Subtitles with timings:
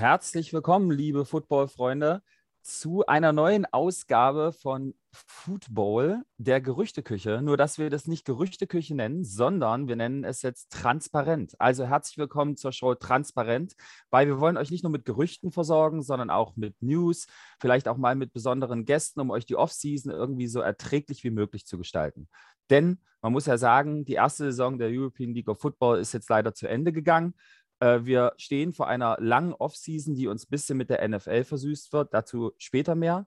[0.00, 2.22] Herzlich willkommen, liebe Football-Freunde,
[2.62, 7.42] zu einer neuen Ausgabe von Football, der Gerüchteküche.
[7.42, 11.54] Nur, dass wir das nicht Gerüchteküche nennen, sondern wir nennen es jetzt transparent.
[11.60, 13.74] Also herzlich willkommen zur Show Transparent,
[14.08, 17.26] weil wir wollen euch nicht nur mit Gerüchten versorgen, sondern auch mit News,
[17.60, 21.66] vielleicht auch mal mit besonderen Gästen, um euch die Offseason irgendwie so erträglich wie möglich
[21.66, 22.26] zu gestalten.
[22.70, 26.30] Denn man muss ja sagen, die erste Saison der European League of Football ist jetzt
[26.30, 27.34] leider zu Ende gegangen.
[27.80, 31.92] Äh, wir stehen vor einer langen Offseason, die uns ein bisschen mit der NFL versüßt
[31.92, 32.14] wird.
[32.14, 33.26] Dazu später mehr.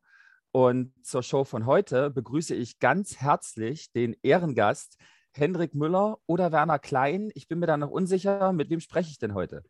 [0.52, 4.98] Und zur Show von heute begrüße ich ganz herzlich den Ehrengast
[5.32, 7.32] Hendrik Müller oder Werner Klein.
[7.34, 9.64] Ich bin mir da noch unsicher, mit wem spreche ich denn heute?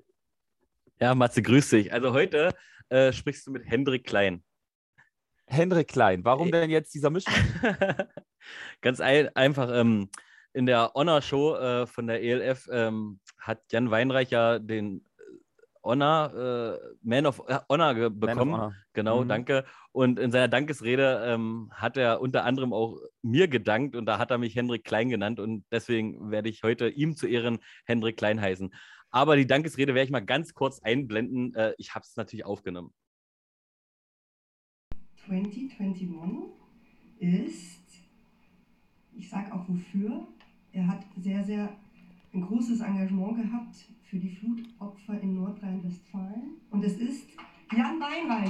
[0.99, 1.93] Ja, Matze, grüß dich.
[1.93, 2.53] Also heute
[2.89, 4.43] äh, sprichst du mit Hendrik Klein.
[5.45, 7.33] Hendrik Klein, warum denn jetzt dieser Mischung?
[8.81, 9.69] Ganz ein, einfach.
[9.73, 10.09] Ähm,
[10.53, 15.21] in der Honor-Show äh, von der ELF ähm, hat Jan Weinreich ja den äh,
[15.83, 18.53] Honor, äh, Man of äh, Honor bekommen.
[18.53, 18.75] Of Honor.
[18.93, 19.27] Genau, mhm.
[19.27, 19.65] danke.
[19.91, 24.31] Und in seiner Dankesrede ähm, hat er unter anderem auch mir gedankt und da hat
[24.31, 28.39] er mich Hendrik Klein genannt und deswegen werde ich heute ihm zu Ehren Hendrik Klein
[28.39, 28.73] heißen.
[29.09, 31.53] Aber die Dankesrede werde ich mal ganz kurz einblenden.
[31.55, 32.93] Äh, ich habe es natürlich aufgenommen.
[35.27, 36.09] 2021
[37.19, 37.83] ist,
[39.15, 40.27] ich sage auch wofür,
[40.73, 41.69] er hat sehr, sehr
[42.33, 46.57] ein großes Engagement gehabt für die Flutopfer in Nordrhein-Westfalen.
[46.71, 47.27] Und es ist
[47.71, 48.49] Jan Weinreich.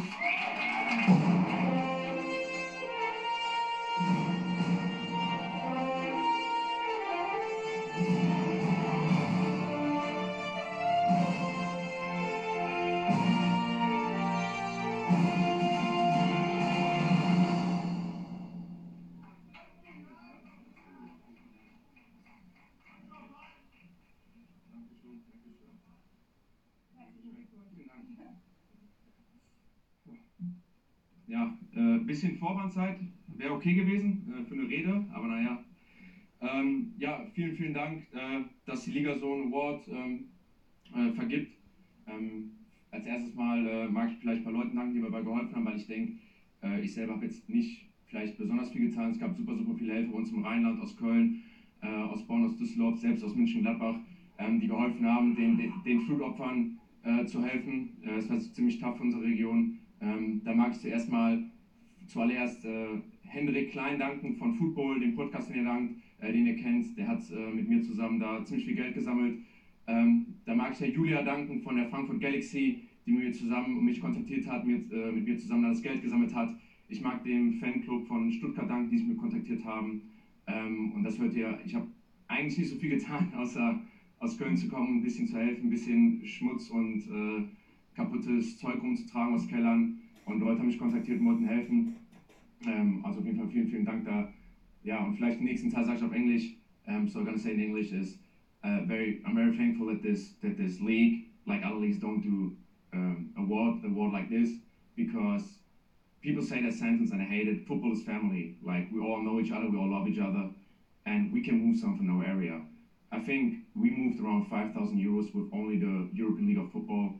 [32.43, 32.95] Vorwarnzeit
[33.37, 35.57] wäre okay gewesen äh, für eine Rede, aber naja.
[36.41, 40.25] Ähm, ja, vielen, vielen Dank, äh, dass die Liga so einen Award ähm,
[40.93, 41.47] äh, vergibt.
[42.05, 42.43] Ähm,
[42.91, 45.55] als erstes Mal äh, mag ich vielleicht ein paar Leuten danken, die mir dabei geholfen
[45.55, 46.11] haben, weil ich denke,
[46.61, 49.09] äh, ich selber habe jetzt nicht vielleicht besonders viel getan.
[49.09, 51.31] Es gab super, super viele Helfer bei uns im Rheinland, aus Köln,
[51.81, 53.95] äh, aus Bonn, aus Düsseldorf, selbst aus München-Gladbach,
[54.37, 56.67] ähm, die geholfen haben, den, den, den Flutopfern
[57.25, 57.85] zu helfen.
[58.01, 59.65] das war ziemlich tough für unsere Region.
[59.99, 61.37] Ähm, da mag ich zuerst mal
[62.13, 66.55] zuallererst äh, Hendrik Klein danken von Football, dem Podcast, den ihr dankt, äh, den ihr
[66.55, 66.95] kennt.
[66.95, 69.39] Der hat äh, mit mir zusammen da ziemlich viel Geld gesammelt.
[69.87, 73.99] Ähm, da mag ich der Julia danken von der Frankfurt Galaxy, die mir zusammen mich
[73.99, 76.55] kontaktiert hat, mit, äh, mit mir zusammen das Geld gesammelt hat.
[76.87, 80.03] Ich mag dem Fanclub von Stuttgart danken, die mich kontaktiert haben.
[80.45, 81.87] Ähm, und das hört ihr, ich habe
[82.27, 83.81] eigentlich nicht so viel getan, außer
[84.19, 87.43] aus Köln zu kommen, ein bisschen zu helfen, ein bisschen Schmutz und äh,
[87.95, 89.97] kaputtes Zeug umzutragen aus Kellern.
[90.25, 91.95] Und Leute haben mich kontaktiert und wollten helfen.
[92.65, 94.25] Ähm, also auf jeden Fall vielen, vielen Dank da.
[94.83, 96.53] Ja, und vielleicht den nächsten Teil sage ich auf Englisch.
[96.85, 98.17] Um, so I'm gonna say in English is
[98.63, 102.49] uh, very, I'm very thankful that this that this league, like other leagues, don't do
[102.91, 104.59] um, award award like this
[104.95, 105.59] because
[106.21, 107.65] people say that sentence and I hate it.
[107.65, 108.51] Football is family.
[108.61, 110.47] Like we all know each other, we all love each other,
[111.05, 112.59] and we can move something in our area.
[113.11, 117.13] I think we moved around 5,000 euros with only the European League of Football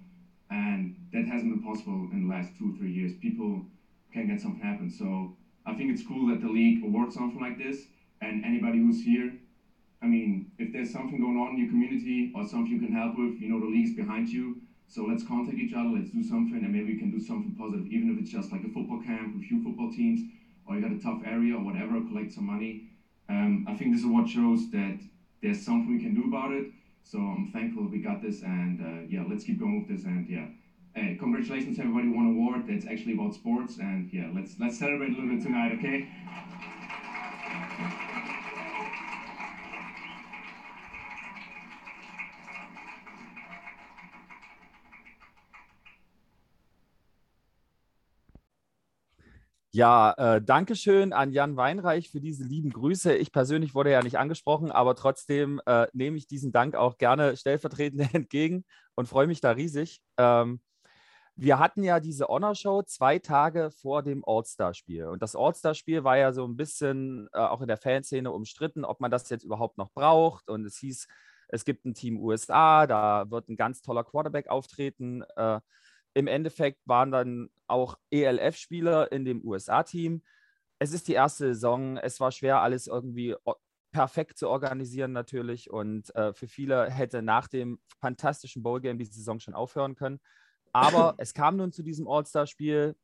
[0.49, 3.13] and that hasn't been possible in the last two or three years.
[3.13, 3.61] People
[4.13, 4.89] can get something happen.
[4.89, 5.33] So
[5.65, 7.87] I think it's cool that the league awards something like this,
[8.21, 9.33] and anybody who's here,
[10.01, 13.15] I mean, if there's something going on in your community or something you can help
[13.15, 14.57] with, you know the league's behind you.
[14.87, 17.87] So let's contact each other, let's do something, and maybe we can do something positive,
[17.87, 20.21] even if it's just like a football camp with a few football teams,
[20.65, 22.81] or you got a tough area or whatever, collect some money.
[23.29, 24.97] Um, I think this is what shows that
[25.41, 26.65] there's something we can do about it.
[27.01, 30.27] So I'm thankful we got this, and uh, yeah, let's keep going with this, and
[30.27, 30.45] yeah.
[30.95, 35.13] Uh, congratulations everybody won award that's actually about sports and yeah let's let's celebrate a
[35.13, 36.07] little bit tonight okay
[49.75, 53.15] Ja, äh, danke schön an Jan Weinreich für diese lieben Grüße.
[53.15, 57.35] Ich persönlich wurde ja nicht angesprochen, aber trotzdem äh, nehme ich diesen Dank auch gerne
[57.35, 59.99] stellvertretend entgegen und freue mich da riesig.
[60.19, 60.59] Ähm,
[61.35, 65.05] wir hatten ja diese Honor-Show zwei Tage vor dem All-Star-Spiel.
[65.07, 68.99] Und das All-Star-Spiel war ja so ein bisschen äh, auch in der Fanszene umstritten, ob
[68.99, 70.49] man das jetzt überhaupt noch braucht.
[70.49, 71.07] Und es hieß,
[71.47, 75.23] es gibt ein Team USA, da wird ein ganz toller Quarterback auftreten.
[75.35, 75.59] Äh,
[76.13, 80.21] im Endeffekt waren dann auch ELF-Spieler in dem USA-Team.
[80.77, 81.97] Es ist die erste Saison.
[81.97, 83.35] Es war schwer, alles irgendwie
[83.91, 85.71] perfekt zu organisieren natürlich.
[85.71, 90.19] Und äh, für viele hätte nach dem fantastischen Bowl-Game die Saison schon aufhören können.
[90.73, 92.95] Aber es kam nun zu diesem All-Star-Spiel.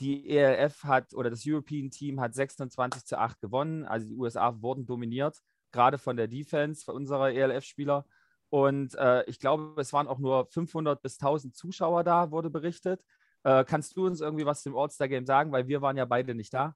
[0.00, 3.84] Die ELF hat oder das European Team hat 26 zu 8 gewonnen.
[3.84, 5.38] Also die USA wurden dominiert,
[5.72, 8.04] gerade von der Defense unserer ELF-Spieler.
[8.50, 13.02] Und äh, ich glaube, es waren auch nur 500 bis 1000 Zuschauer da, wurde berichtet.
[13.42, 15.50] Äh, kannst du uns irgendwie was zum All-Star-Game sagen?
[15.50, 16.74] Weil wir waren ja beide nicht da.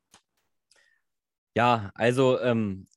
[1.54, 2.88] Ja, also ähm,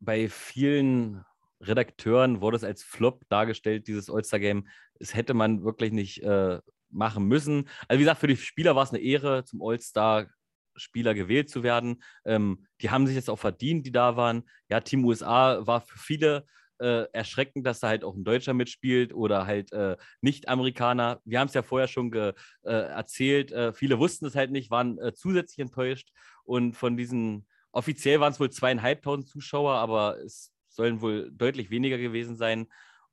[0.00, 1.24] bei vielen
[1.60, 4.66] Redakteuren wurde es als Flop dargestellt, dieses All-Star-Game.
[4.98, 6.60] Es hätte man wirklich nicht äh,
[6.90, 7.68] machen müssen.
[7.86, 12.02] Also wie gesagt, für die Spieler war es eine Ehre, zum All-Star-Spieler gewählt zu werden.
[12.24, 14.44] Ähm, die haben sich jetzt auch verdient, die da waren.
[14.68, 16.44] Ja, Team USA war für viele
[16.80, 21.20] äh, erschreckend, dass da halt auch ein Deutscher mitspielt oder halt äh, Nicht-Amerikaner.
[21.24, 22.32] Wir haben es ja vorher schon äh,
[22.62, 23.52] erzählt.
[23.52, 26.10] Äh, viele wussten es halt nicht, waren äh, zusätzlich enttäuscht.
[26.44, 31.98] Und von diesen, offiziell waren es wohl zweieinhalbtausend Zuschauer, aber es sollen wohl deutlich weniger
[31.98, 32.68] gewesen sein.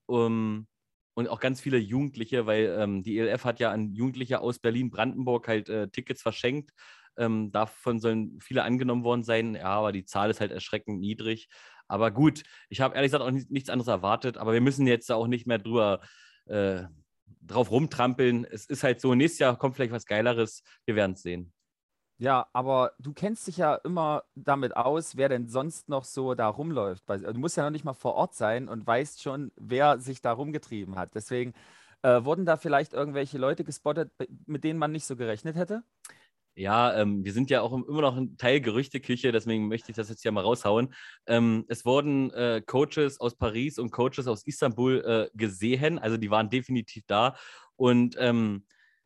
[0.05, 0.67] Um,
[1.15, 5.47] und auch ganz viele Jugendliche, weil ähm, die ELF hat ja an Jugendliche aus Berlin-Brandenburg
[5.47, 6.71] halt äh, Tickets verschenkt.
[7.17, 9.55] Ähm, davon sollen viele angenommen worden sein.
[9.55, 11.47] Ja, aber die Zahl ist halt erschreckend niedrig.
[11.87, 14.37] Aber gut, ich habe ehrlich gesagt auch nichts anderes erwartet.
[14.37, 16.01] Aber wir müssen jetzt auch nicht mehr drüber
[16.47, 16.83] äh,
[17.41, 18.45] drauf rumtrampeln.
[18.45, 20.63] Es ist halt so, nächstes Jahr kommt vielleicht was Geileres.
[20.85, 21.54] Wir werden es sehen.
[22.17, 26.47] Ja, aber du kennst dich ja immer damit aus, wer denn sonst noch so da
[26.47, 27.03] rumläuft.
[27.09, 30.31] Du musst ja noch nicht mal vor Ort sein und weißt schon, wer sich da
[30.31, 31.13] rumgetrieben hat.
[31.13, 31.53] Deswegen
[32.03, 34.11] äh, wurden da vielleicht irgendwelche Leute gespottet,
[34.45, 35.83] mit denen man nicht so gerechnet hätte?
[36.57, 40.07] Ja, ähm, wir sind ja auch immer noch ein Teil Gerüchteküche, deswegen möchte ich das
[40.07, 40.93] jetzt ja mal raushauen.
[41.27, 46.31] Ähm, es wurden äh, Coaches aus Paris und Coaches aus Istanbul äh, gesehen, also die
[46.31, 47.35] waren definitiv da.
[47.75, 48.65] Und ähm,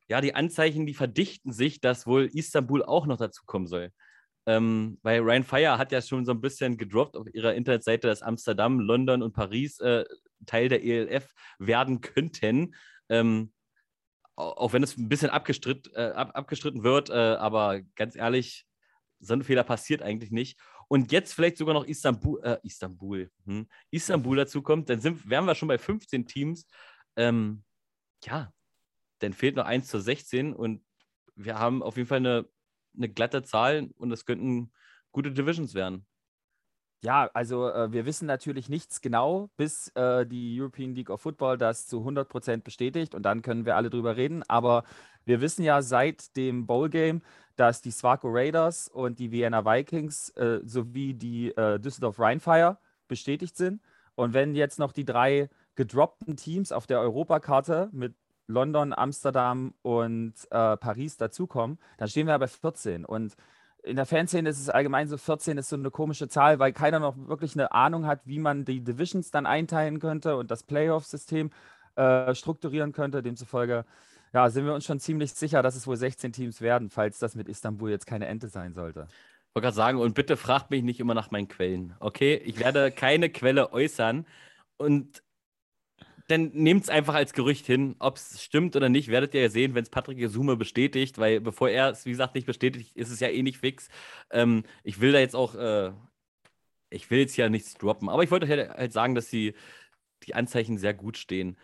[0.10, 3.92] ja, die Anzeichen, die verdichten sich, dass wohl Istanbul auch noch dazu kommen soll.
[4.48, 8.24] Ähm, weil Ryan Fire hat ja schon so ein bisschen gedroppt auf ihrer Internetseite, dass
[8.24, 10.06] Amsterdam, London und Paris äh,
[10.48, 12.74] Teil der ELF werden könnten.
[13.10, 13.54] Ähm,
[14.36, 18.66] auch wenn es ein bisschen abgestritt, äh, ab, abgestritten wird, äh, aber ganz ehrlich,
[19.20, 20.60] so ein Fehler passiert eigentlich nicht.
[20.88, 25.54] Und jetzt vielleicht sogar noch Istanbul, äh, Istanbul, hm, Istanbul dazu dann sind, wären wir
[25.54, 26.66] schon bei 15 Teams.
[27.16, 27.64] Ähm,
[28.24, 28.52] ja,
[29.20, 30.82] dann fehlt noch 1 zu 16 und
[31.36, 32.48] wir haben auf jeden Fall eine,
[32.96, 34.72] eine glatte Zahl und es könnten
[35.12, 36.06] gute Divisions werden.
[37.02, 41.58] Ja, also äh, wir wissen natürlich nichts genau, bis äh, die European League of Football
[41.58, 44.44] das zu 100 Prozent bestätigt und dann können wir alle drüber reden.
[44.50, 44.84] Aber
[45.24, 47.22] wir wissen ja seit dem Bowl Game,
[47.56, 52.78] dass die Swaco Raiders und die Vienna Vikings äh, sowie die äh, Düsseldorf Rheinfire
[53.08, 53.82] bestätigt sind.
[54.16, 58.14] Und wenn jetzt noch die drei gedroppten Teams auf der Europakarte mit
[58.50, 63.06] London, Amsterdam und äh, Paris dazukommen, dann stehen wir bei 14.
[63.06, 63.36] Und
[63.84, 67.00] in der Fanszene ist es allgemein so, 14 ist so eine komische Zahl, weil keiner
[67.00, 71.52] noch wirklich eine Ahnung hat, wie man die Divisions dann einteilen könnte und das Playoff-System
[71.96, 73.22] äh, strukturieren könnte.
[73.22, 73.86] Demzufolge
[74.34, 77.36] ja, sind wir uns schon ziemlich sicher, dass es wohl 16 Teams werden, falls das
[77.36, 79.08] mit Istanbul jetzt keine Ente sein sollte.
[79.10, 82.36] Ich wollte gerade sagen, und bitte fragt mich nicht immer nach meinen Quellen, okay?
[82.46, 84.26] Ich werde keine Quelle äußern
[84.78, 85.24] und
[86.30, 87.96] dann nehmt es einfach als Gerücht hin.
[88.00, 91.42] Ob es stimmt oder nicht, werdet ihr ja sehen, wenn es Patrick Isume bestätigt, weil
[91.42, 93.90] bevor er es, wie gesagt, nicht bestätigt, ist es ja eh nicht fix.
[94.32, 95.92] Ähm, ich will da jetzt auch, äh,
[96.90, 99.54] ich will jetzt ja nichts droppen, aber ich wollte halt, halt sagen, dass die,
[100.24, 101.58] die Anzeichen sehr gut stehen.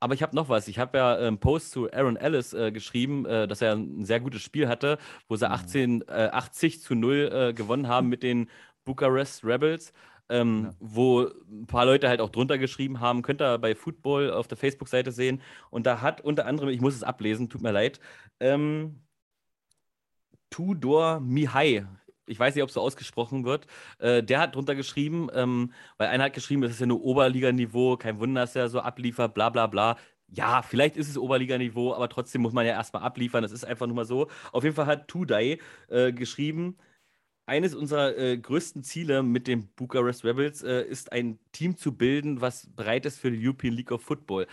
[0.00, 0.68] Aber ich habe noch was.
[0.68, 4.04] Ich habe ja einen ähm, Post zu Aaron Ellis äh, geschrieben, äh, dass er ein
[4.04, 8.22] sehr gutes Spiel hatte, wo sie 18, äh, 80 zu 0 äh, gewonnen haben mit
[8.22, 8.50] den
[8.84, 9.92] Bucharest Rebels
[10.28, 10.76] ähm, ja.
[10.80, 14.58] wo ein paar Leute halt auch drunter geschrieben haben, könnt ihr bei Football auf der
[14.58, 15.40] Facebook-Seite sehen.
[15.70, 18.00] Und da hat unter anderem, ich muss es ablesen, tut mir leid,
[18.40, 19.00] ähm,
[20.50, 21.86] Tudor Mihai,
[22.26, 23.66] ich weiß nicht, ob es so ausgesprochen wird,
[23.98, 27.96] äh, der hat drunter geschrieben, ähm, weil einer hat geschrieben, das ist ja nur Oberliganiveau,
[27.96, 29.96] kein Wunder, dass er so abliefert, bla bla bla.
[30.28, 33.86] Ja, vielleicht ist es Oberliganiveau, aber trotzdem muss man ja erstmal abliefern, das ist einfach
[33.86, 34.28] nur mal so.
[34.52, 36.76] Auf jeden Fall hat Tudai äh, geschrieben,
[37.46, 42.40] eines unserer äh, größten Ziele mit den Bucharest Rebels äh, ist, ein Team zu bilden,
[42.40, 44.46] was bereit ist für die European League of Football.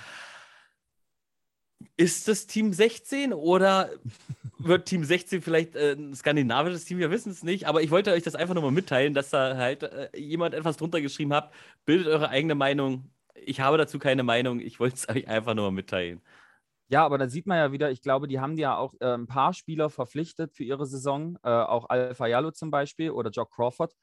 [1.98, 3.90] Ist das Team 16 oder
[4.60, 7.00] wird Team 16 vielleicht äh, ein skandinavisches Team?
[7.00, 9.58] Wir wissen es nicht, aber ich wollte euch das einfach nur mal mitteilen, dass da
[9.58, 11.52] halt äh, jemand etwas drunter geschrieben hat.
[11.86, 13.10] Bildet eure eigene Meinung.
[13.36, 14.60] Ich habe dazu keine Meinung.
[14.60, 16.22] Ich wollte es euch einfach nur mal mitteilen.
[16.90, 19.26] Ja, aber da sieht man ja wieder, ich glaube, die haben ja auch äh, ein
[19.28, 23.94] paar Spieler verpflichtet für ihre Saison, äh, auch Alpha Yalo zum Beispiel oder Jock Crawford,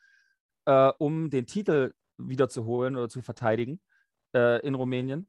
[0.66, 3.80] äh, um den Titel wiederzuholen oder zu verteidigen
[4.34, 5.28] äh, in Rumänien.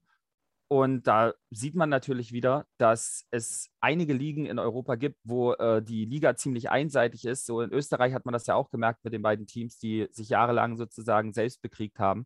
[0.69, 5.81] Und da sieht man natürlich wieder, dass es einige Ligen in Europa gibt, wo äh,
[5.83, 7.45] die Liga ziemlich einseitig ist.
[7.45, 10.29] So in Österreich hat man das ja auch gemerkt mit den beiden Teams, die sich
[10.29, 12.25] jahrelang sozusagen selbst bekriegt haben.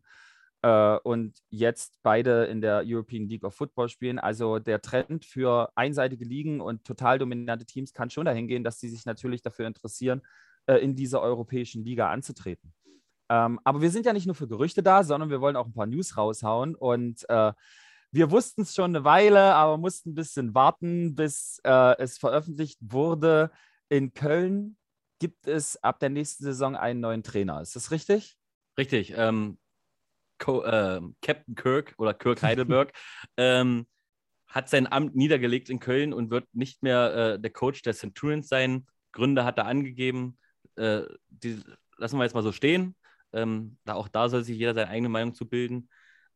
[0.66, 4.18] Äh, und jetzt beide in der European League of Football spielen.
[4.18, 8.80] Also der Trend für einseitige Ligen und total dominante Teams kann schon dahin gehen, dass
[8.80, 10.22] sie sich natürlich dafür interessieren,
[10.66, 12.74] äh, in dieser europäischen Liga anzutreten.
[13.28, 15.72] Ähm, aber wir sind ja nicht nur für Gerüchte da, sondern wir wollen auch ein
[15.72, 16.74] paar News raushauen.
[16.74, 17.52] Und äh,
[18.10, 22.78] wir wussten es schon eine Weile, aber mussten ein bisschen warten, bis äh, es veröffentlicht
[22.80, 23.52] wurde.
[23.88, 24.76] In Köln
[25.20, 27.60] gibt es ab der nächsten Saison einen neuen Trainer.
[27.60, 28.36] Ist das richtig?
[28.76, 29.14] Richtig.
[29.16, 29.58] Ähm,
[30.38, 32.92] Co äh, Captain Kirk oder Kirk Heidelberg
[33.36, 33.86] ähm,
[34.46, 38.48] hat sein Amt niedergelegt in Köln und wird nicht mehr äh, der Coach der Centurions
[38.48, 38.86] sein.
[39.12, 40.38] Gründe hat er angegeben.
[40.76, 41.62] Äh, die
[41.96, 42.94] lassen wir jetzt mal so stehen.
[43.32, 45.88] Ähm, da auch da soll sich jeder seine eigene Meinung zu bilden.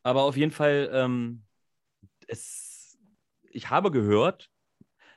[0.03, 1.45] Aber auf jeden Fall, ähm,
[2.27, 2.99] es,
[3.51, 4.51] ich habe gehört,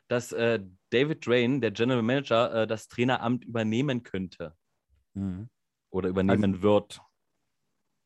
[0.07, 0.59] dass äh,
[0.89, 4.55] David Drain, der General Manager, äh, das Traineramt übernehmen könnte.
[5.13, 5.49] Mhm.
[5.89, 7.01] Oder übernehmen also, wird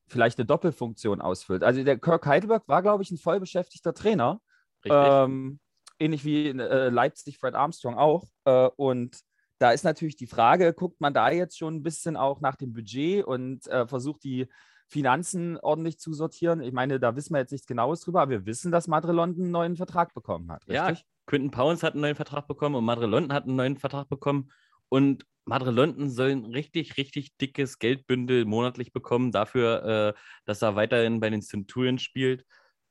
[0.07, 1.63] vielleicht eine Doppelfunktion ausfüllt.
[1.63, 4.41] Also der Kirk Heidelberg war, glaube ich, ein vollbeschäftigter Trainer.
[4.85, 5.59] Ähm,
[5.99, 8.25] ähnlich wie in äh, Leipzig Fred Armstrong auch.
[8.45, 9.19] Äh, und
[9.59, 12.73] da ist natürlich die Frage, guckt man da jetzt schon ein bisschen auch nach dem
[12.73, 14.47] Budget und äh, versucht die
[14.87, 16.61] Finanzen ordentlich zu sortieren?
[16.61, 19.43] Ich meine, da wissen wir jetzt nichts Genaues drüber, aber wir wissen, dass Madre London
[19.43, 20.61] einen neuen Vertrag bekommen hat.
[20.67, 20.99] Richtig?
[20.99, 24.07] Ja, Quinton Pounds hat einen neuen Vertrag bekommen und Madre London hat einen neuen Vertrag
[24.07, 24.49] bekommen.
[24.89, 30.75] Und Madre London soll ein richtig, richtig dickes Geldbündel monatlich bekommen dafür, äh, dass er
[30.75, 32.45] weiterhin bei den Centurions spielt.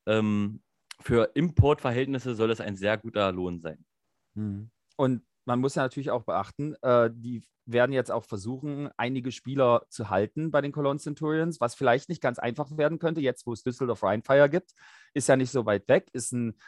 [0.06, 0.62] Ähm,
[1.00, 3.84] für Importverhältnisse soll das ein sehr guter Lohn sein.
[4.34, 4.70] Mhm.
[4.96, 9.84] Und man muss ja natürlich auch beachten, äh, die werden jetzt auch versuchen, einige Spieler
[9.90, 13.52] zu halten bei den Cologne Centurions, was vielleicht nicht ganz einfach werden könnte, jetzt wo
[13.52, 14.72] es Düsseldorf Rheinfire gibt.
[15.14, 16.58] Ist ja nicht so weit weg, ist ein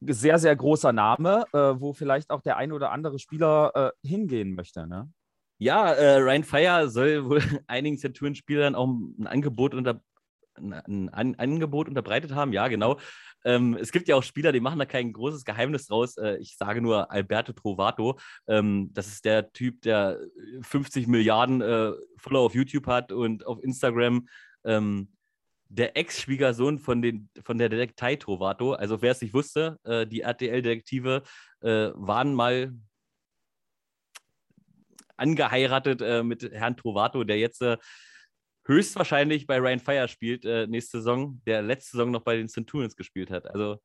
[0.00, 4.54] sehr, sehr großer Name, äh, wo vielleicht auch der ein oder andere Spieler äh, hingehen
[4.54, 4.86] möchte.
[4.86, 5.10] Ne?
[5.58, 10.00] Ja, äh, Ryan Fire soll wohl einigen Centurion-Spielern auch ein Angebot unter
[10.54, 12.52] ein, ein, Angebot unterbreitet haben.
[12.52, 12.98] Ja, genau.
[13.44, 16.16] Ähm, es gibt ja auch Spieler, die machen da kein großes Geheimnis draus.
[16.16, 18.18] Äh, ich sage nur Alberto Trovato.
[18.46, 20.18] Ähm, das ist der Typ, der
[20.62, 24.28] 50 Milliarden äh, Follower auf YouTube hat und auf Instagram.
[24.64, 25.08] Ähm,
[25.70, 28.72] der Ex-Schwiegersohn von, von der Detektei Trovato.
[28.72, 31.22] Also wer es nicht wusste, äh, die RTL-Detektive
[31.60, 32.74] äh, waren mal
[35.16, 37.78] angeheiratet äh, mit Herrn Trovato, der jetzt äh,
[38.66, 42.96] höchstwahrscheinlich bei Ryan Fire spielt äh, nächste Saison, der letzte Saison noch bei den Centurions
[42.96, 43.46] gespielt hat.
[43.46, 43.80] Also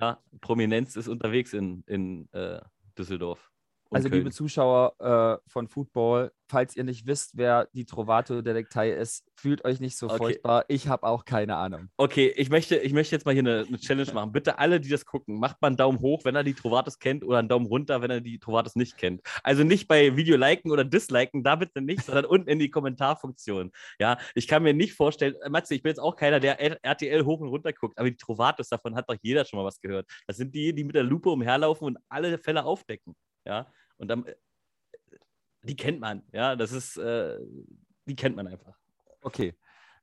[0.00, 2.60] ja, Prominenz ist unterwegs in, in äh,
[2.96, 3.51] Düsseldorf.
[3.92, 4.20] Also, Köln.
[4.20, 9.80] liebe Zuschauer äh, von Football, falls ihr nicht wisst, wer die Trovato-Detektei ist, fühlt euch
[9.80, 10.16] nicht so okay.
[10.18, 10.64] furchtbar.
[10.68, 11.88] Ich habe auch keine Ahnung.
[11.96, 14.32] Okay, ich möchte, ich möchte jetzt mal hier eine, eine, Challenge machen.
[14.32, 17.24] Bitte alle, die das gucken, macht mal einen Daumen hoch, wenn er die Trovatos kennt
[17.24, 19.22] oder einen Daumen runter, wenn er die Trovatos nicht kennt.
[19.42, 23.72] Also nicht bei Video liken oder disliken, da bitte nicht, sondern unten in die Kommentarfunktion.
[23.98, 27.24] Ja, ich kann mir nicht vorstellen, äh, Matze, ich bin jetzt auch keiner, der RTL
[27.24, 30.06] hoch und runter guckt, aber die Trovatos, davon hat doch jeder schon mal was gehört.
[30.26, 33.14] Das sind die, die mit der Lupe umherlaufen und alle Fälle aufdecken.
[33.44, 33.66] Ja,
[34.02, 34.34] und dann, äh,
[35.62, 37.38] die kennt man, ja, das ist, äh,
[38.04, 38.76] die kennt man einfach.
[39.20, 39.54] Okay.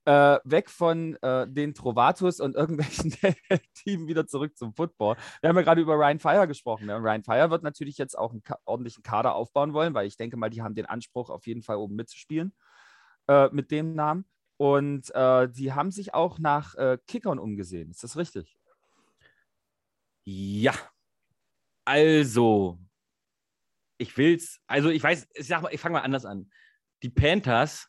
[0.06, 3.12] Äh, weg von äh, den Trovatos und irgendwelchen
[3.74, 5.16] Teams wieder zurück zum Football.
[5.42, 6.86] Wir haben ja gerade über Ryan Fire gesprochen.
[6.86, 6.96] Ne?
[6.96, 10.48] Ryan Fire wird natürlich jetzt auch einen ordentlichen Kader aufbauen wollen, weil ich denke mal,
[10.48, 12.54] die haben den Anspruch, auf jeden Fall oben mitzuspielen
[13.28, 14.24] äh, mit dem Namen.
[14.56, 17.90] Und äh, die haben sich auch nach äh, Kickern umgesehen.
[17.90, 18.56] Ist das richtig?
[20.24, 20.72] Ja.
[21.84, 22.78] Also,
[24.00, 26.50] ich will's, also ich weiß, ich sag mal, ich fange mal anders an.
[27.02, 27.88] Die Panthers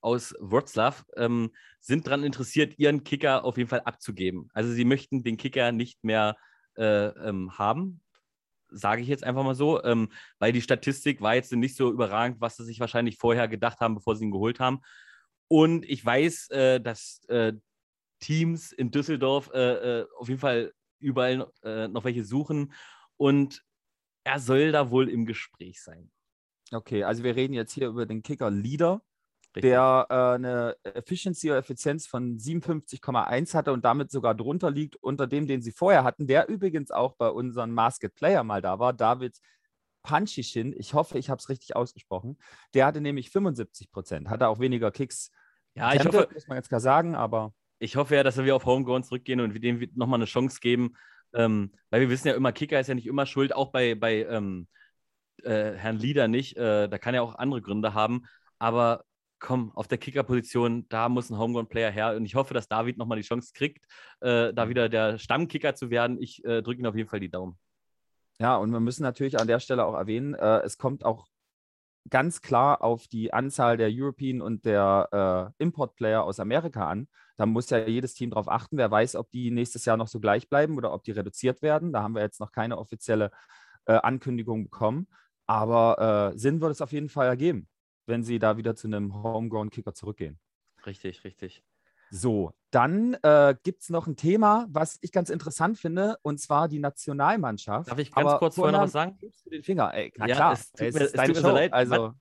[0.00, 1.50] aus Wroclaw ähm,
[1.80, 4.48] sind daran interessiert, ihren Kicker auf jeden Fall abzugeben.
[4.54, 6.36] Also sie möchten den Kicker nicht mehr
[6.76, 8.00] äh, ähm, haben,
[8.70, 12.40] sage ich jetzt einfach mal so, ähm, weil die Statistik war jetzt nicht so überragend,
[12.40, 14.80] was sie sich wahrscheinlich vorher gedacht haben, bevor sie ihn geholt haben.
[15.48, 17.52] Und ich weiß, äh, dass äh,
[18.20, 22.72] Teams in Düsseldorf äh, äh, auf jeden Fall überall äh, noch welche suchen.
[23.16, 23.62] Und
[24.24, 26.10] er soll da wohl im Gespräch sein.
[26.72, 29.02] Okay, also wir reden jetzt hier über den Kicker Leader,
[29.56, 29.62] Richtig.
[29.62, 35.26] der äh, eine Efficiency oder Effizienz von 57,1 hatte und damit sogar drunter liegt unter
[35.26, 38.92] dem, den sie vorher hatten, der übrigens auch bei unserem Masked Player mal da war,
[38.92, 39.38] David
[40.02, 40.74] Panchishin.
[40.78, 42.38] Ich hoffe, ich habe es richtig ausgesprochen.
[42.74, 45.30] Der hatte nämlich 75 Prozent, hatte auch weniger Kicks.
[45.74, 47.52] Ja, ich hoffe, muss man jetzt gar sagen, aber.
[47.82, 50.96] Ich hoffe ja, dass wir auf Homegrown zurückgehen und wir dem nochmal eine Chance geben,
[51.34, 54.24] ähm, weil wir wissen ja immer, Kicker ist ja nicht immer schuld, auch bei, bei
[54.24, 54.68] ähm,
[55.42, 56.56] äh, Herrn Lieder nicht.
[56.56, 58.26] Äh, da kann ja auch andere Gründe haben.
[58.58, 59.04] Aber
[59.38, 62.16] komm, auf der Kicker-Position, da muss ein Homegrown-Player her.
[62.16, 63.84] Und ich hoffe, dass David nochmal die Chance kriegt,
[64.20, 66.20] äh, da wieder der Stammkicker zu werden.
[66.20, 67.58] Ich äh, drücke ihm auf jeden Fall die Daumen.
[68.38, 71.26] Ja, und wir müssen natürlich an der Stelle auch erwähnen, äh, es kommt auch
[72.08, 77.08] ganz klar auf die Anzahl der European und der äh, Import-Player aus Amerika an.
[77.40, 78.76] Da muss ja jedes Team darauf achten.
[78.76, 81.90] Wer weiß, ob die nächstes Jahr noch so gleich bleiben oder ob die reduziert werden.
[81.90, 83.30] Da haben wir jetzt noch keine offizielle
[83.86, 85.06] äh, Ankündigung bekommen.
[85.46, 87.66] Aber äh, Sinn wird es auf jeden Fall ergeben,
[88.04, 90.38] wenn sie da wieder zu einem Homegrown-Kicker zurückgehen.
[90.84, 91.64] Richtig, richtig.
[92.10, 96.68] So, dann äh, gibt es noch ein Thema, was ich ganz interessant finde, und zwar
[96.68, 97.88] die Nationalmannschaft.
[97.88, 99.18] Darf ich ganz Aber kurz vorher noch was sagen?
[99.50, 99.94] Den Finger?
[99.94, 101.72] Ey, na ja, klar, es tut, mir, es tut mir so leid.
[101.72, 102.12] Also,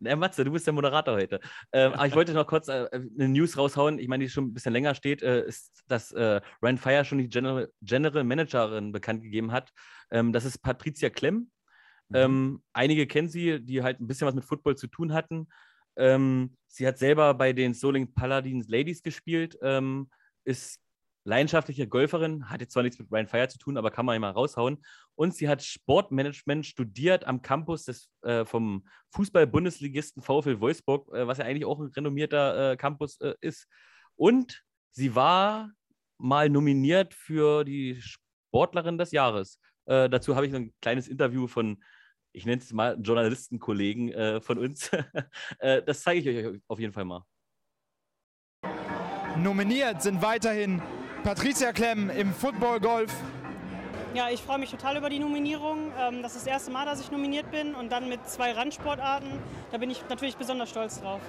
[0.00, 1.40] Mat, Matze, du bist der Moderator heute.
[1.72, 3.98] Ähm, aber ich wollte noch kurz äh, eine News raushauen.
[3.98, 7.18] Ich meine, die schon ein bisschen länger steht, äh, ist, dass äh, Ryan Fire schon
[7.18, 9.70] die General, General Managerin bekannt gegeben hat.
[10.10, 11.50] Ähm, das ist Patricia Klemm.
[12.08, 12.16] Mhm.
[12.16, 15.48] Ähm, einige kennen sie, die halt ein bisschen was mit Football zu tun hatten.
[15.96, 20.08] Ähm, sie hat selber bei den Soling Paladins Ladies gespielt, ähm,
[20.44, 20.80] ist
[21.28, 24.30] leidenschaftliche Golferin, hat jetzt zwar nichts mit Ryan Fire zu tun, aber kann man immer
[24.30, 24.82] raushauen.
[25.14, 31.36] Und sie hat Sportmanagement studiert am Campus des, äh, vom Fußball-Bundesligisten VfL Wolfsburg, äh, was
[31.36, 33.68] ja eigentlich auch ein renommierter äh, Campus äh, ist.
[34.16, 35.70] Und sie war
[36.16, 39.60] mal nominiert für die Sportlerin des Jahres.
[39.84, 41.82] Äh, dazu habe ich ein kleines Interview von
[42.32, 44.90] ich nenne es mal Journalistenkollegen äh, von uns.
[45.58, 47.24] äh, das zeige ich euch auf jeden Fall mal.
[49.36, 50.82] Nominiert sind weiterhin
[51.24, 53.12] Patricia Klemm im Football Golf.
[54.14, 55.92] Ja, ich freue mich total über die Nominierung.
[55.98, 59.28] Ähm, das ist das erste Mal, dass ich nominiert bin und dann mit zwei Randsportarten.
[59.70, 61.20] Da bin ich natürlich besonders stolz drauf.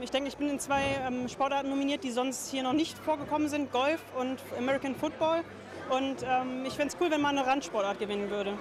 [0.00, 3.48] Ich denke, ich bin in zwei ähm, Sportarten nominiert, die sonst hier noch nicht vorgekommen
[3.48, 5.42] sind: Golf und American Football.
[5.90, 8.56] Und ähm, ich fände es cool, wenn man eine Randsportart gewinnen würde.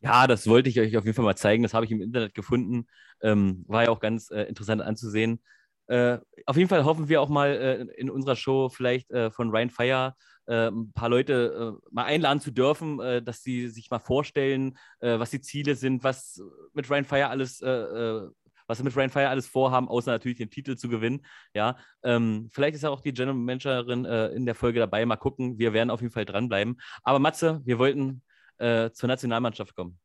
[0.00, 1.62] Ja, das wollte ich euch auf jeden Fall mal zeigen.
[1.62, 2.86] Das habe ich im Internet gefunden.
[3.20, 5.40] War ja auch ganz äh, interessant anzusehen.
[5.86, 9.50] Äh, auf jeden Fall hoffen wir auch mal äh, in unserer Show vielleicht äh, von
[9.50, 10.14] Ryan Fire
[10.46, 15.30] äh, ein paar Leute äh, mal einladen zu dürfen, dass sie sich mal vorstellen, was
[15.30, 16.40] die Ziele sind, was
[16.72, 20.76] mit Ryan Fire alles, was sie mit Ryan Fire alles vorhaben, außer natürlich den Titel
[20.76, 21.24] zu gewinnen.
[21.54, 25.04] Ja, ähm, vielleicht ist ja auch die General Managerin in der Folge dabei.
[25.06, 25.58] Mal gucken.
[25.58, 26.80] Wir werden auf jeden Fall dranbleiben.
[27.02, 28.22] Aber Matze, wir wollten
[28.58, 29.98] äh, zur Nationalmannschaft kommen.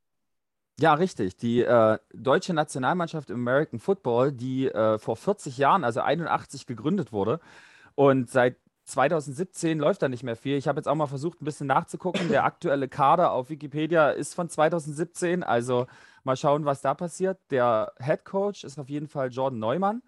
[0.80, 1.36] Ja, richtig.
[1.38, 7.12] Die äh, deutsche Nationalmannschaft im American Football, die äh, vor 40 Jahren, also 81, gegründet
[7.12, 7.40] wurde
[7.96, 10.56] und seit 2017 läuft da nicht mehr viel.
[10.58, 12.30] Ich habe jetzt auch mal versucht, ein bisschen nachzugucken.
[12.30, 15.44] Der aktuelle Kader auf Wikipedia ist von 2017.
[15.44, 15.88] Also
[16.24, 17.40] mal schauen, was da passiert.
[17.52, 20.04] Der Head Coach ist auf jeden Fall Jordan Neumann.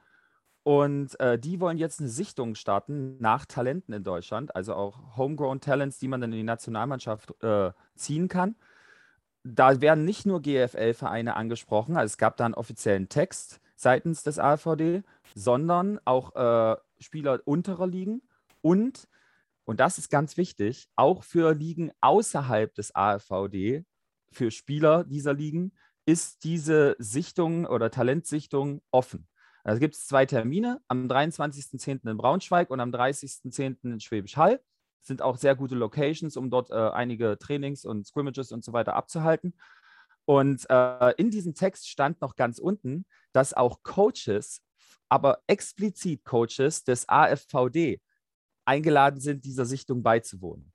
[0.63, 5.61] Und äh, die wollen jetzt eine Sichtung starten nach Talenten in Deutschland, also auch Homegrown
[5.61, 8.55] Talents, die man dann in die Nationalmannschaft äh, ziehen kann.
[9.43, 14.37] Da werden nicht nur GFL-Vereine angesprochen, also es gab da einen offiziellen Text seitens des
[14.37, 18.21] AVD, sondern auch äh, Spieler unterer Ligen
[18.61, 19.07] und,
[19.63, 23.85] und das ist ganz wichtig, auch für Ligen außerhalb des AVD,
[24.31, 25.71] für Spieler dieser Ligen,
[26.05, 29.27] ist diese Sichtung oder Talentsichtung offen.
[29.63, 32.09] Also gibt es zwei Termine, am 23.10.
[32.09, 33.77] in Braunschweig und am 30.10.
[33.83, 34.59] in Schwäbisch Hall.
[35.01, 38.95] Sind auch sehr gute Locations, um dort äh, einige Trainings und Scrimmages und so weiter
[38.95, 39.53] abzuhalten.
[40.25, 44.61] Und äh, in diesem Text stand noch ganz unten, dass auch Coaches,
[45.09, 47.99] aber explizit Coaches des AFVD
[48.65, 50.71] eingeladen sind, dieser Sichtung beizuwohnen.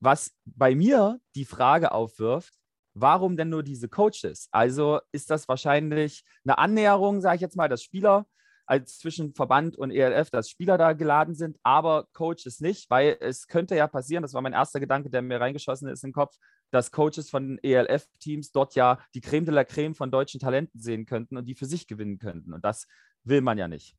[0.00, 2.54] Was bei mir die Frage aufwirft,
[2.94, 4.48] warum denn nur diese Coaches?
[4.50, 8.26] Also ist das wahrscheinlich eine Annäherung, sage ich jetzt mal, dass Spieler
[8.66, 13.46] als zwischen Verband und ELF, dass Spieler da geladen sind, aber Coaches nicht, weil es
[13.46, 16.36] könnte ja passieren, das war mein erster Gedanke, der mir reingeschossen ist in den Kopf,
[16.70, 21.06] dass Coaches von ELF-Teams dort ja die Creme de la Creme von deutschen Talenten sehen
[21.06, 22.52] könnten und die für sich gewinnen könnten.
[22.52, 22.86] Und das
[23.24, 23.96] will man ja nicht.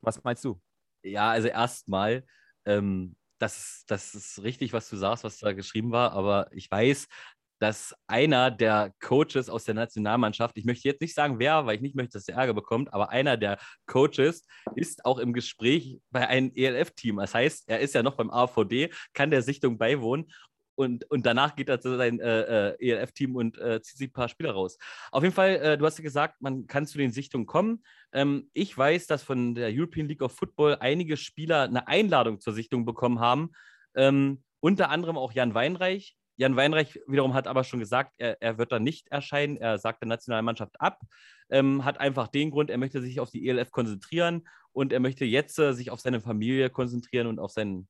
[0.00, 0.60] Was meinst du?
[1.02, 2.24] Ja, also erstmal,
[2.64, 7.06] ähm, das, das ist richtig, was du sagst, was da geschrieben war, aber ich weiß,
[7.58, 11.82] dass einer der Coaches aus der Nationalmannschaft, ich möchte jetzt nicht sagen wer, weil ich
[11.82, 14.44] nicht möchte, dass er Ärger bekommt, aber einer der Coaches
[14.74, 17.16] ist auch im Gespräch bei einem ELF-Team.
[17.16, 20.26] Das heißt, er ist ja noch beim AVD, kann der Sichtung beiwohnen
[20.78, 24.12] und, und danach geht er zu seinem äh, äh ELF-Team und äh, zieht sich ein
[24.12, 24.78] paar Spieler raus.
[25.10, 27.82] Auf jeden Fall, äh, du hast ja gesagt, man kann zu den Sichtungen kommen.
[28.12, 32.52] Ähm, ich weiß, dass von der European League of Football einige Spieler eine Einladung zur
[32.52, 33.50] Sichtung bekommen haben.
[33.96, 38.58] Ähm, unter anderem auch Jan Weinreich, Jan Weinreich wiederum hat aber schon gesagt, er, er
[38.58, 39.56] wird da nicht erscheinen.
[39.56, 41.00] Er sagt der Nationalmannschaft ab.
[41.50, 45.24] Ähm, hat einfach den Grund, er möchte sich auf die ELF konzentrieren und er möchte
[45.24, 47.88] jetzt äh, sich auf seine Familie konzentrieren und auf seinen,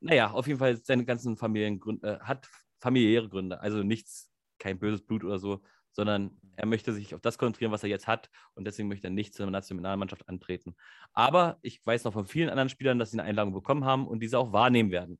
[0.00, 3.60] naja, auf jeden Fall seine ganzen Familiengründe, äh, hat familiäre Gründe.
[3.60, 7.82] Also nichts, kein böses Blut oder so, sondern er möchte sich auf das konzentrieren, was
[7.82, 10.76] er jetzt hat und deswegen möchte er nicht zur Nationalmannschaft antreten.
[11.14, 14.20] Aber ich weiß noch von vielen anderen Spielern, dass sie eine Einladung bekommen haben und
[14.20, 15.18] diese auch wahrnehmen werden.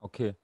[0.00, 0.36] Okay.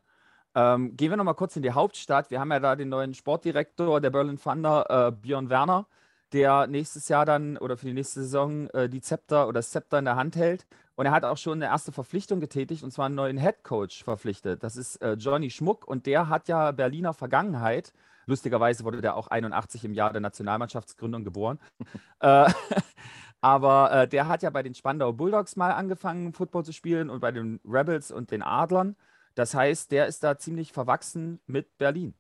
[0.55, 2.31] Ähm, gehen wir nochmal kurz in die Hauptstadt.
[2.31, 5.87] Wir haben ja da den neuen Sportdirektor der Berlin Thunder, äh, Björn Werner.
[6.33, 9.99] der nächstes Jahr dann oder für die nächste Saison äh, die Zepter oder das Zepter
[9.99, 10.67] in der Hand hält.
[10.95, 14.05] Und er hat auch schon eine erste Verpflichtung getätigt und zwar einen neuen Head Coach
[14.05, 14.63] verpflichtet.
[14.63, 17.93] Das ist äh, Johnny Schmuck und der hat ja Berliner Vergangenheit.
[18.27, 21.59] Lustigerweise wurde der auch 81 im Jahr der Nationalmannschaftsgründung geboren.
[22.21, 22.51] äh,
[23.41, 27.21] aber äh, der hat ja bei den Spandau Bulldogs mal angefangen, Football zu spielen und
[27.21, 28.97] bei den Rebels und den Adlern.
[29.35, 32.15] Das heißt, der ist da ziemlich verwachsen mit Berlin.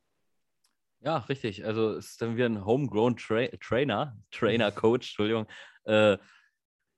[1.00, 1.64] Ja, richtig.
[1.64, 5.46] Also ist dann wieder ein Homegrown Tra Trainer, Trainer, Coach, Entschuldigung.
[5.84, 6.16] Äh,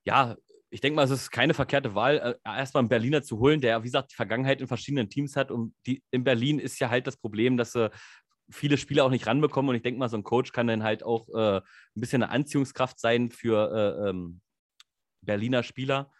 [0.05, 0.37] ja,
[0.71, 3.81] ich denke mal, es ist keine verkehrte Wahl, äh, erstmal einen Berliner zu holen, der,
[3.83, 5.51] wie gesagt, die Vergangenheit in verschiedenen Teams hat.
[5.51, 7.91] Und die, in Berlin ist ja halt das Problem, dass sie
[8.51, 9.71] viele Spieler auch nicht ranbekommen.
[9.71, 12.33] Und ich denke mal, so ein Coach kann dann halt auch äh, ein bisschen eine
[12.33, 14.41] Anziehungskraft sein für äh, ähm,
[15.23, 16.11] Berliner Spieler.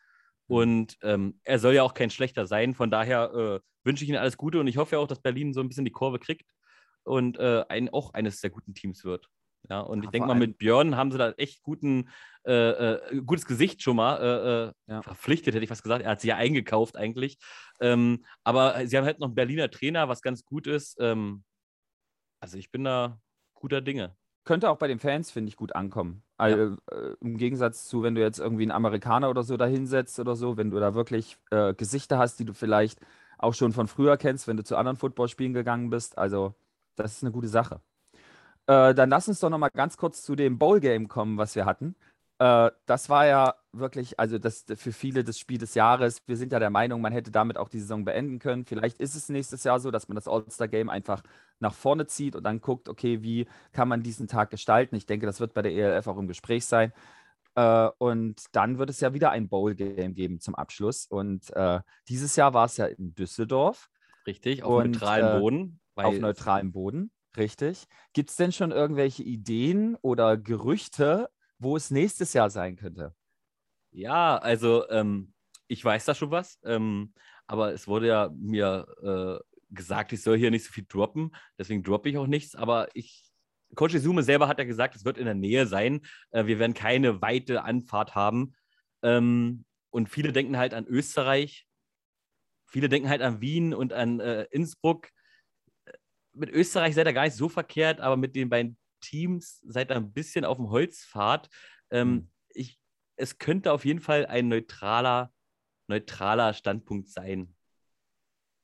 [0.49, 0.57] Mhm.
[0.57, 2.75] Und ähm, er soll ja auch kein schlechter sein.
[2.75, 5.53] Von daher äh, wünsche ich Ihnen alles Gute und ich hoffe ja auch, dass Berlin
[5.53, 6.51] so ein bisschen die Kurve kriegt
[7.05, 9.29] und äh, ein, auch eines der guten Teams wird.
[9.71, 12.11] Ja, und ja, ich denke mal, mit Björn haben sie da echt guten,
[12.47, 15.03] äh, äh, gutes Gesicht schon mal äh, äh, ja.
[15.03, 16.05] verpflichtet, hätte ich fast gesagt.
[16.05, 17.39] Er hat sie ja eingekauft eigentlich.
[17.81, 20.99] Ähm, aber sie haben halt noch einen Berliner Trainer, was ganz gut ist.
[21.01, 21.45] Ähm,
[22.41, 23.19] also ich bin da
[23.55, 24.15] guter Dinge.
[24.45, 26.23] Könnte auch bei den Fans, finde ich, gut ankommen.
[26.37, 30.19] Also, äh, Im Gegensatz zu, wenn du jetzt irgendwie einen Amerikaner oder so da hinsetzt
[30.19, 32.99] oder so, wenn du da wirklich äh, Gesichter hast, die du vielleicht
[33.39, 36.19] auch schon von früher kennst, wenn du zu anderen Footballspielen gegangen bist.
[36.19, 36.55] Also
[36.97, 37.81] das ist eine gute Sache.
[38.67, 41.67] Äh, dann lass uns doch noch mal ganz kurz zu dem Bowl-Game kommen, was wir
[41.67, 41.97] hatten.
[42.39, 46.23] Äh, das war ja wirklich, also das für viele das Spiel des Jahres.
[46.27, 48.65] Wir sind ja der Meinung, man hätte damit auch die Saison beenden können.
[48.65, 51.23] Vielleicht ist es nächstes Jahr so, dass man das All-Star-Game einfach
[51.61, 54.97] nach vorne zieht und dann guckt, okay, wie kann man diesen Tag gestalten.
[54.97, 56.93] Ich denke, das wird bei der ELF auch im Gespräch sein.
[57.55, 61.07] Äh, und dann wird es ja wieder ein Bowl-Game geben zum Abschluss.
[61.07, 63.89] Und äh, dieses Jahr war es ja in Düsseldorf.
[64.27, 65.81] Richtig, auf und, neutralem äh, Boden.
[65.95, 67.11] auf neutralem Boden.
[67.37, 67.87] Richtig.
[68.13, 73.15] Gibt es denn schon irgendwelche Ideen oder Gerüchte, wo es nächstes Jahr sein könnte?
[73.95, 75.33] Ja, also ähm,
[75.69, 77.15] ich weiß da schon was, ähm,
[77.47, 81.85] aber es wurde ja mir äh, gesagt, ich soll hier nicht so viel droppen, deswegen
[81.85, 83.31] droppe ich auch nichts, aber ich,
[83.77, 86.01] Coach Izume selber hat ja gesagt, es wird in der Nähe sein,
[86.33, 88.57] äh, wir werden keine weite Anfahrt haben
[89.03, 91.65] ähm, und viele denken halt an Österreich,
[92.67, 95.09] viele denken halt an Wien und an äh, Innsbruck,
[96.33, 99.97] mit Österreich seid ihr gar nicht so verkehrt, aber mit den beiden Teams seid ihr
[99.97, 101.49] ein bisschen auf dem Holzpfad.
[101.91, 102.34] Ähm, ich,
[103.17, 105.33] es könnte auf jeden Fall ein neutraler,
[105.89, 107.55] neutraler Standpunkt sein.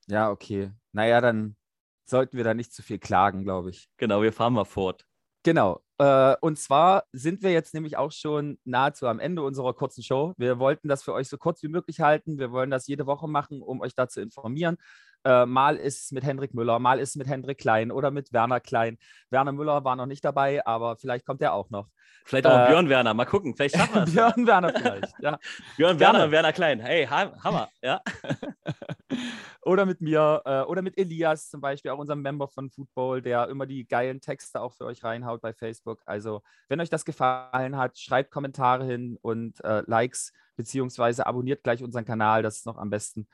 [0.07, 0.73] Ja, okay.
[0.93, 1.57] Naja, dann
[2.05, 3.89] sollten wir da nicht zu viel klagen, glaube ich.
[3.97, 5.07] Genau, wir fahren mal fort.
[5.43, 5.81] Genau.
[5.99, 10.35] Äh, und zwar sind wir jetzt nämlich auch schon nahezu am Ende unserer kurzen Show.
[10.37, 12.39] Wir wollten das für euch so kurz wie möglich halten.
[12.39, 14.77] Wir wollen das jede Woche machen, um euch da zu informieren.
[15.25, 18.33] Äh, mal ist es mit Hendrik Müller, mal ist es mit Hendrik Klein oder mit
[18.33, 18.97] Werner Klein.
[19.29, 21.89] Werner Müller war noch nicht dabei, aber vielleicht kommt er auch noch.
[22.25, 24.13] Vielleicht auch äh, Björn Werner, mal gucken, vielleicht schaffen wir es.
[24.15, 25.39] Björn Werner vielleicht, ja.
[25.77, 26.01] Björn.
[26.01, 28.01] Werner und Werner Klein, hey, Hammer, ja.
[29.63, 33.49] oder mit mir äh, oder mit Elias zum Beispiel, auch unserem Member von Football, der
[33.49, 36.01] immer die geilen Texte auch für euch reinhaut bei Facebook.
[36.07, 41.83] Also, wenn euch das gefallen hat, schreibt Kommentare hin und äh, Likes, beziehungsweise abonniert gleich
[41.83, 43.29] unseren Kanal, das ist noch am besten.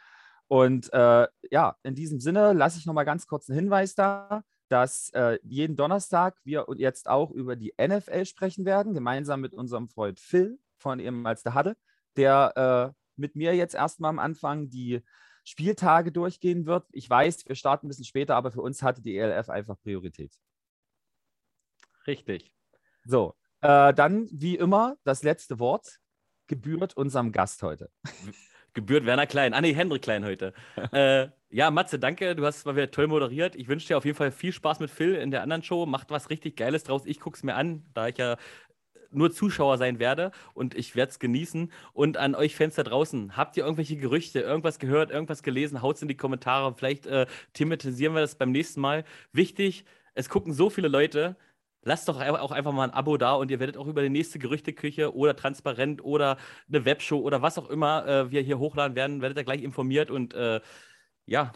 [0.49, 4.43] Und äh, ja, in diesem Sinne lasse ich noch mal ganz kurz einen Hinweis da,
[4.69, 9.89] dass äh, jeden Donnerstag wir jetzt auch über die NFL sprechen werden, gemeinsam mit unserem
[9.89, 11.77] Freund Phil von ehemals der Hadde,
[12.17, 15.03] der äh, mit mir jetzt erstmal am Anfang die
[15.45, 16.87] Spieltage durchgehen wird.
[16.93, 20.33] Ich weiß, wir starten ein bisschen später, aber für uns hatte die ELF einfach Priorität.
[22.07, 22.53] Richtig.
[23.05, 25.99] So, äh, dann wie immer das letzte Wort
[26.49, 27.91] gebührt unserem Gast heute
[28.77, 29.55] gebührt Werner Klein.
[29.55, 30.53] Ah, nee, Hendrik Klein heute.
[30.93, 32.37] äh, ja, Matze, danke.
[32.37, 33.57] Du hast es mal wieder toll moderiert.
[33.57, 35.87] Ich wünsche dir auf jeden Fall viel Spaß mit Phil in der anderen Show.
[35.87, 37.07] Macht was richtig Geiles draus.
[37.07, 38.37] Ich gucke es mir an, da ich ja
[39.11, 41.73] nur Zuschauer sein werde und ich werde es genießen.
[41.93, 45.83] Und an euch Fans da draußen, habt ihr irgendwelche Gerüchte, irgendwas gehört, irgendwas gelesen?
[45.83, 46.75] Haut es in die Kommentare.
[46.77, 49.05] Vielleicht äh, thematisieren wir das beim nächsten Mal.
[49.33, 49.85] Wichtig,
[50.15, 51.37] es gucken so viele Leute
[51.87, 54.39] lasst doch auch einfach mal ein Abo da und ihr werdet auch über die nächste
[54.39, 56.37] Gerüchteküche oder Transparent oder
[56.69, 60.11] eine Webshow oder was auch immer äh, wir hier hochladen werden, werdet ihr gleich informiert
[60.11, 60.61] und äh,
[61.27, 61.53] ja,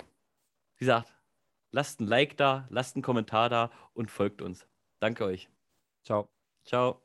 [0.76, 1.14] wie gesagt,
[1.72, 4.66] lasst ein Like da, lasst einen Kommentar da und folgt uns.
[5.00, 5.48] Danke euch.
[6.04, 6.28] Ciao.
[6.64, 7.02] Ciao.